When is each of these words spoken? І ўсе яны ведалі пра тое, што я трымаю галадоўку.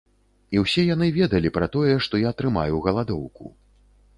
І 0.55 0.61
ўсе 0.63 0.85
яны 0.87 1.09
ведалі 1.17 1.51
пра 1.57 1.67
тое, 1.75 1.91
што 2.07 2.23
я 2.23 2.33
трымаю 2.41 2.83
галадоўку. 2.89 3.43